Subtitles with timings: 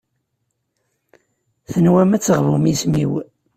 [1.71, 3.11] Tenwam ad teɣbum isem-iw.